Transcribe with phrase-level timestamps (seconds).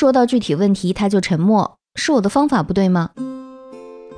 [0.00, 3.10] 说到具体问题他就沉默，是我的方法不对吗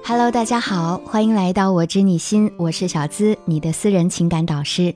[0.05, 4.95] ？Hello，大家好，欢迎来到我知你心，我是小资，你的私人情感导师。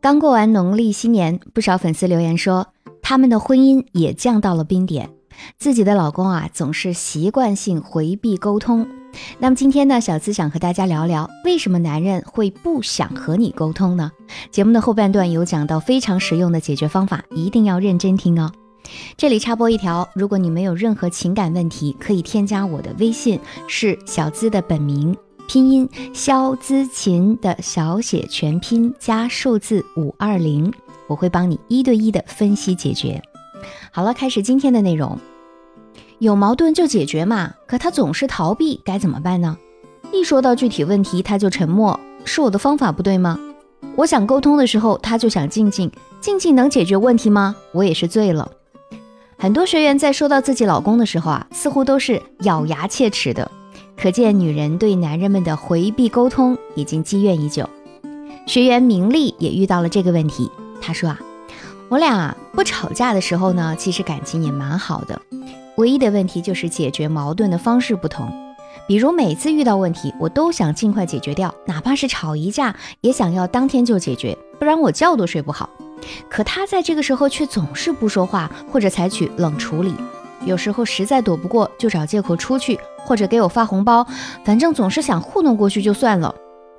[0.00, 2.68] 刚过完农历新年，不少粉丝留言说，
[3.02, 5.10] 他们的婚姻也降到了冰点，
[5.58, 8.88] 自己的老公啊总是习惯性回避沟通。
[9.38, 14.10] 那么今天呢，小资想和大家聊聊，为什么男人会不想和你沟通呢？
[14.50, 18.50] 节目的后半段有讲到非常实用的解决方法，一定要认真听哦。
[19.16, 23.38] 这里插播一条，如果你没有任何情感问题，可以添加我的微信，
[23.68, 25.16] 是小资的本名。
[25.48, 30.72] 拼音肖姿琴的小写全拼加数字五二零，
[31.08, 33.20] 我会帮你一对一的分析解决。
[33.90, 35.18] 好了，开始今天的内容。
[36.20, 39.58] 有矛盾就解决嘛，可他总是逃避，该怎么办呢？
[40.12, 43.38] 一说到具体问题，他就沉默，是我的方法不对吗？
[43.96, 45.90] 我想沟通的时候，他就想静静，
[46.20, 47.56] 静静能解决问题吗？
[47.72, 48.50] 我也是醉了。
[49.42, 53.50] 很多学员在说到自己老公的时候啊，似乎都是咬牙切齿的。
[53.96, 57.68] 可见，女人对男人们的回避沟通已经积怨已久。
[58.46, 60.48] 学员明丽也遇到了这个问题。
[60.80, 61.18] 她说啊，
[61.88, 65.20] 我俩不吵架的时候呢，其实感情也蛮好的，
[65.76, 68.32] 唯一的问题就是解决矛盾的方式不同。
[68.86, 75.68] 比如每次遇到问题，我都想尽快解决掉，哪怕是吵一架，也想要当天就解决，不然我觉都睡不好。
[76.28, 79.94] 可他在这个时候却总是不说话，或者采取冷处理。
[80.44, 84.06] 有时候实在躲不过，就找借口出去，或者给我发红包，
[84.44, 86.34] 反正总是想糊弄过去就算了。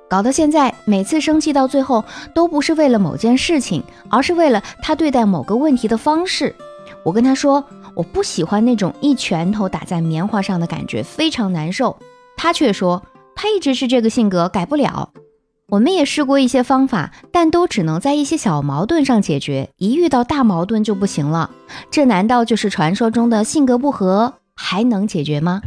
[0.06, 6.54] 搞到现在，每次生气到最后，都不是为了某件事情，而是为了他对待某个问题的方式。
[7.02, 7.64] 我跟他说，
[7.94, 11.96] 我不喜欢那种一拳头打在棉花上的感觉，非常难受。
[12.36, 13.02] 他却说，
[13.34, 15.10] 他一直是这个性格，改不了。
[15.74, 21.50] 我们也试过一些方法，但都只能在一些小矛盾上解决，一遇到大矛盾就不行了。
[21.90, 25.60] 这难道就是传说中的性格不合还能解决吗？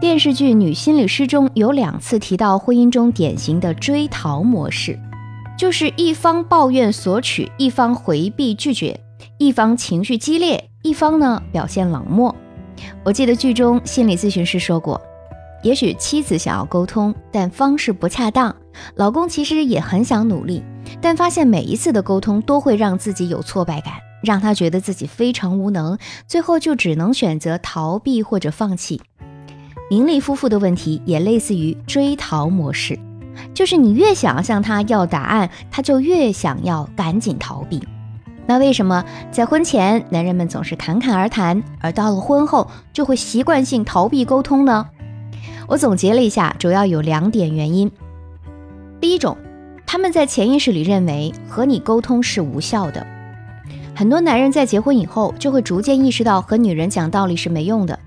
[0.00, 4.98] 电视剧《女心理师》中有两次提到婚姻中典型的追逃模式，
[5.58, 8.98] 就是一方抱怨索取，一方回避拒绝，
[9.36, 12.34] 一方情绪激烈，一方呢表现冷漠。
[13.04, 14.98] 我记得剧中心理咨询师说过。
[15.62, 18.54] 也许妻子想要沟通，但方式不恰当；
[18.94, 20.62] 老公其实也很想努力，
[21.00, 29.00] 但发现每一次的沟通都会让自己有挫败感，让他觉得自己非常无能，最后就只能选择逃避或者放弃。
[29.90, 32.98] 明丽夫妇的问题也类似于追逃模式，
[33.54, 37.82] 就是你越想要向他要答案，他就越想要赶紧逃避。
[38.48, 44.88] 那为什么在婚前男人们总是侃侃而谈，而到了婚后就会习惯性逃避沟通呢？
[45.68, 47.90] 我总结了一下，主要有两点原因。
[49.00, 49.36] 第一种，
[49.86, 53.06] 他们在潜意识里认为和你沟通是无效的。
[53.94, 57.98] 很多男人在结婚以后，就会逐渐意识到和女人讲道理是没用的，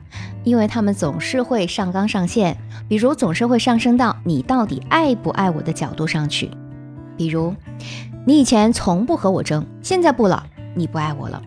[0.43, 2.55] 因为他们总是会上纲上线，
[2.87, 6.49] 比如总是会上升到你到底爱不爱我的角度上去。
[7.17, 7.53] 比如，
[8.25, 10.45] 你以前从不和我争，现在不了，
[10.75, 11.41] 你不爱我了。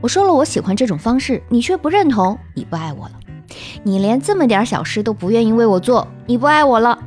[0.00, 3.14] 我说了我喜欢这种方式，你却不认同，你不爱我了。
[3.82, 6.98] 你连这么点小事都不愿意为我做，你不爱我了。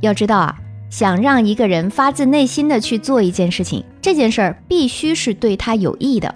[0.00, 0.56] 要知道啊，
[0.90, 6.34] 想让一个人发自内心的去做一件事情，这件事儿必须是对他有益的。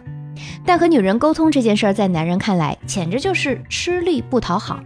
[0.65, 4.81] 但和女人沟通这件事儿，在男人看来简直就是吃力不讨好。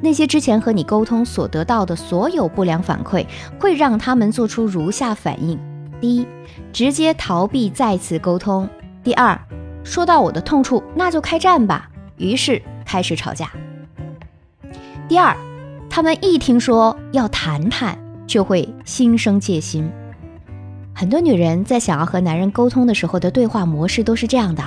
[0.00, 3.26] 那些之前和你沟通所得到的所有不良反馈，
[3.58, 5.58] 会让他们做出如下反应：
[6.00, 6.26] 第一，
[6.72, 8.66] 直接逃避再次沟通；
[9.02, 9.38] 第二，
[9.82, 11.88] 说到我的痛处，那就开战吧。
[12.16, 12.62] 于是。
[12.90, 13.48] 开始吵架。
[15.08, 15.36] 第二，
[15.88, 17.96] 他们一听说要谈谈，
[18.26, 19.88] 就会心生戒心。
[20.92, 24.64] 很多女人在想要和男人沟通的时候的对话模式都是这样的：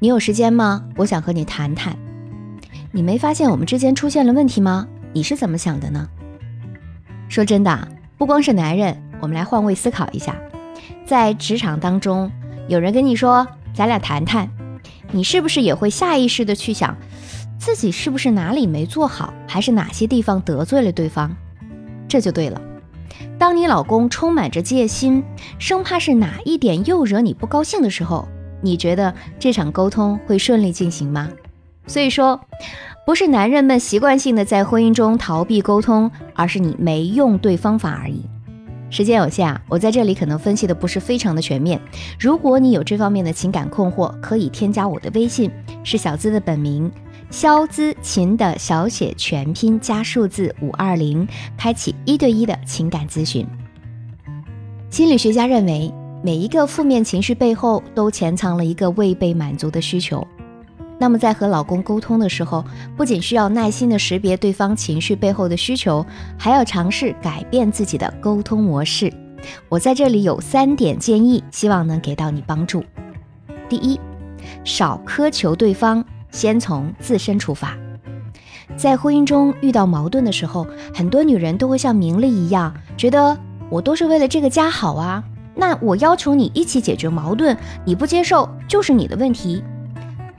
[0.00, 0.82] 你有时间吗？
[0.96, 1.96] 我想和你谈谈。
[2.90, 4.88] 你没发现我们之间出现了问题吗？
[5.12, 6.08] 你是怎么想的呢？
[7.28, 7.86] 说真的，
[8.18, 10.34] 不光是男人，我们来换位思考一下，
[11.06, 12.32] 在职场当中，
[12.66, 14.50] 有人跟你说咱俩谈谈，
[15.12, 16.96] 你是不是也会下意识的去想？
[17.58, 21.30] 自己是不是哪里没做好，还是哪些地方得罪了对方？
[22.08, 22.60] 这就对了。
[23.38, 25.22] 当你老公充满着戒心，
[25.58, 28.26] 生怕是哪一点又惹你不高兴的时候，
[28.60, 31.28] 你觉得这场沟通会顺利进行吗？
[31.86, 32.40] 所以说，
[33.06, 38.24] 不是男人们习惯性的在婚姻中逃避沟通，而是你没用对方法而已。
[38.92, 41.80] 时间有限啊，我在这里可能分析的不是非常的全面。
[42.20, 45.50] 如果你有这方面的情感困惑，可以添加我的微信，
[45.82, 46.92] 是小资的本名。
[47.30, 53.46] 肖姿琴的小写全拼加数字五二零，开启一对一的情感咨询。
[54.90, 55.90] 心理学家认为，
[56.22, 60.28] 每一个负面情绪背后都潜藏了一个未被满足的需求。
[61.02, 62.64] 那么在和老公沟通的时候，
[62.96, 66.06] 不仅需要耐心的识别对方情绪背后的需求，
[66.38, 69.12] 还要尝试改变自己的沟通模式。
[69.68, 72.84] 我在这里有三点建议，希望能给到你帮助。
[73.68, 73.98] 第一，
[74.62, 77.76] 少苛求对方，先从自身出发。
[78.76, 80.64] 在婚姻中遇到矛盾的时候，
[80.94, 83.36] 很多女人都会像明丽一样，觉得
[83.68, 85.24] 我都是为了这个家好啊，
[85.56, 89.64] 那我要求你一起解决矛盾，你不接受就是你的问题。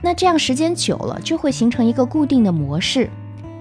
[0.04, 3.08] 那这样时间久了，就会形成一个固定的模式，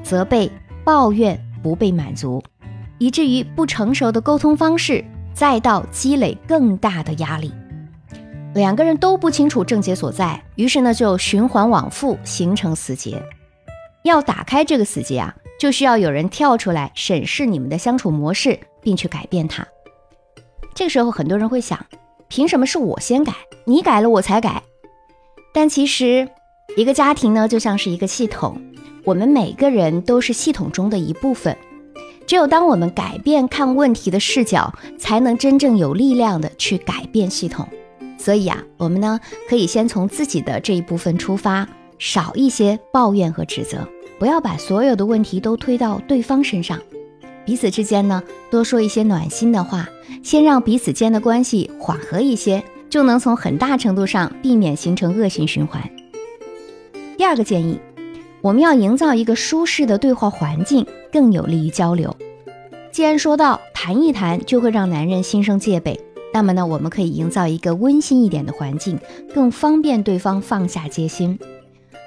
[0.04, 0.52] 责备、
[0.84, 2.44] 抱怨不被满足，
[2.98, 7.50] 以至于不成熟的沟通方式，再到积累更大的压力，
[8.56, 13.24] 两个人都不清楚症结所在，于是呢就循环往复，形成死结。
[14.04, 19.66] 要打开这个死结啊，就需要有人跳出来审视你们的相处模式，并去改变它。
[20.76, 21.80] 这个时候，很多人会想，
[22.28, 23.32] 凭什么是我先改，
[23.64, 24.62] 你改了我才改？
[25.54, 26.28] 但其实，
[26.76, 28.60] 一个家庭呢，就像是一个系统，
[29.06, 31.56] 我们每个人都是系统中的一部分。
[32.26, 37.68] 只有当我们改变看问题的视角，才能真正有力量的去改变系统。
[38.18, 41.68] 所以啊，我们呢，可以先从自己的这一部分出发，
[42.00, 46.80] 少一些抱怨和指责，不要把所有的问题都推到对方身上。
[47.46, 49.88] 彼此之间呢，多说一些暖心的话，
[50.24, 52.64] 先让彼此间的关系缓和一些。
[52.94, 55.82] 就能从很大程度上避免形成恶性循环。
[57.18, 57.80] 第二个建议，
[58.40, 62.16] 我们要营造一个舒适的对话环境，更有利于交流。
[62.92, 66.00] 既然说到谈一谈就会让男人心生戒备，
[66.32, 69.00] 那么呢，我们可以营造一个温馨一点的环境，
[69.34, 71.40] 更方便对方放下戒心。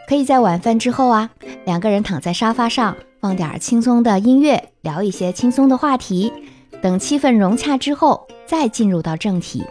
[0.09, 1.29] 可以在晚饭之后啊，
[1.65, 6.33] 两个人躺在沙发上，放点轻松的音乐，聊一些轻松的话题，
[6.81, 9.65] 等气氛融洽之后，再进入到正题。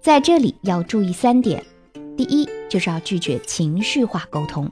[0.00, 1.62] 在这里要注意三点，
[2.16, 4.70] 第一就是要拒绝情绪化沟通，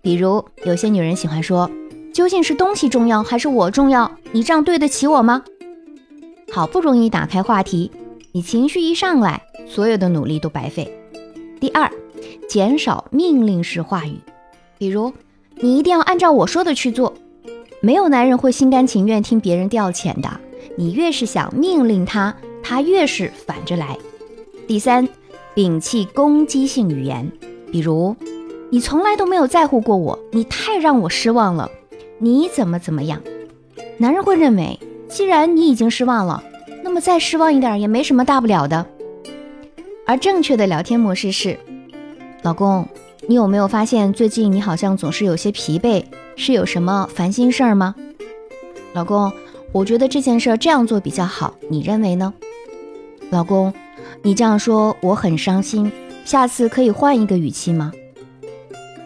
[0.00, 1.70] 比如有些女人喜欢说，
[2.12, 4.10] 究竟是东西重要还是我重要？
[4.32, 5.44] 你这样对得起我吗？
[6.50, 7.92] 好不容易打开话题，
[8.32, 10.90] 你情绪一上来，所有的努力都白费。
[11.60, 11.88] 第二，
[12.48, 14.16] 减少命令式话语，
[14.78, 15.12] 比如
[15.56, 17.14] 你一定要按照我说的去做，
[17.80, 20.40] 没有男人会心甘情愿听别人调遣的，
[20.76, 23.96] 你越是想命令他，他越是反着来。
[24.70, 25.08] 第三，
[25.52, 27.32] 摒弃攻击性语言，
[27.72, 28.14] 比如
[28.70, 31.68] “你从来都没有在乎过我，你太让我失望了，
[32.18, 33.20] 你怎么怎么样？”
[33.98, 34.78] 男人会认为，
[35.08, 36.44] 既然你已经失望了，
[36.84, 38.86] 那么再失望一点也没什么大不了的。
[40.06, 41.58] 而正确的聊天模式是
[42.42, 42.86] ：“老公，
[43.26, 46.04] 你有没有发现最近你好像总是有些疲惫，
[46.36, 47.96] 是有什么烦心事儿吗？”
[48.94, 49.32] 老公，
[49.72, 52.32] 我觉得这件事这样做比较好，你认为呢？
[53.30, 53.74] 老公。
[54.22, 55.90] 你这样说我很伤心，
[56.24, 57.90] 下次可以换一个语气吗？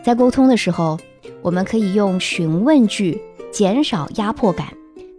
[0.02, 0.98] 在沟通的时候，
[1.40, 3.20] 我们可以用询问句，
[3.52, 4.66] 减少压迫感。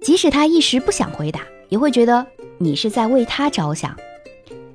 [0.02, 2.28] 即使他一时不想回答，也会觉得
[2.58, 3.96] 你是在为他着想。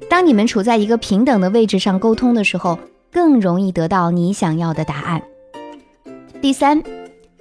[0.09, 2.79] 当你们处在一个平等的位置上沟通的时候，
[3.13, 5.23] 更容易得到你想要的答案。
[6.41, 6.83] 第三，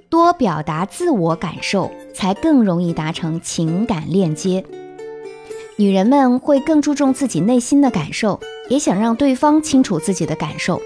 [0.08, 4.64] 多表达自我感受，才更容易达成情感链接。
[5.80, 8.38] 女人们会更注重自己内心的感受，
[8.68, 10.78] 也想让对方清楚自己的感受。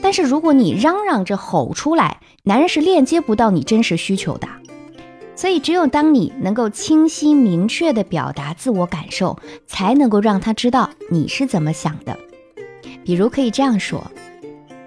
[0.00, 4.46] 但是如果你嚷嚷着吼出来，男人是链接不到你真实需求的。
[5.34, 12.16] 所以，只有当你能够清晰明确地表达自我感受，才能够让他知道你是怎么想的。
[13.04, 14.00] 比如可以这样说：“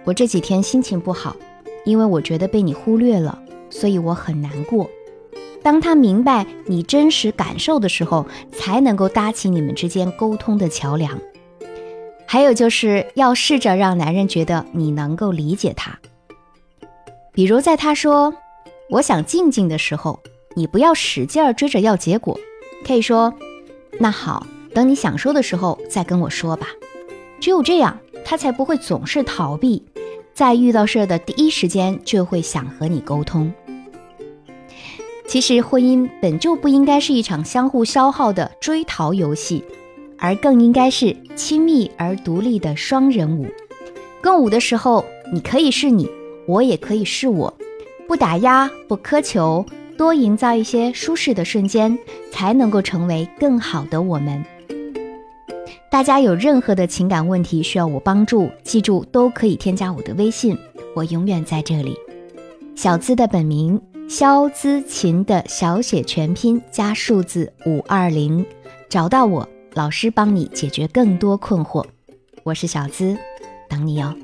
[0.05, 1.35] 我这几天心情不好，
[1.83, 3.37] 因为我觉得被你忽略了，
[3.69, 4.89] 所以我很难过。”
[5.61, 11.19] 当他明白你真实感受的时候，才能够搭起你们之间沟通的桥梁。
[12.25, 15.99] 还有就是要试着让男人觉得你能够理解他。
[17.33, 18.33] 比如在他说
[18.89, 20.19] “我想静静”的时候，
[20.55, 22.39] 你不要使劲儿追着要结果，
[22.85, 23.33] 可以说
[23.99, 26.67] ：“那好，等你想说的时候再跟我说吧。”
[27.41, 29.83] 只有这样，他才不会总是逃避，
[30.33, 33.51] 在遇到事儿的第一时间就会想和你沟通。
[35.29, 39.63] 其实婚姻本就不应该是一场相互消耗的追逃游戏，
[40.17, 43.45] 而更应该是亲密而独立的双人舞。
[44.23, 46.09] 共舞的时候，你可以是你，
[46.47, 47.53] 我也可以是我，
[48.07, 49.63] 不打压，不苛求，
[49.95, 51.95] 多营造一些舒适的瞬间，
[52.31, 54.43] 才能够成为更好的我们。
[55.91, 60.57] 大家有任何的情感问题需要我帮助，记住都可以添加我的微信，
[60.95, 61.95] 我永远在这里。
[62.75, 63.79] 小资的本名。
[64.09, 68.43] 肖姿琴的小写全拼加数字五二零，
[68.89, 71.85] 找到我，老师帮你解决更多困惑。
[72.41, 73.15] 我是小姿，
[73.69, 74.15] 等你哦。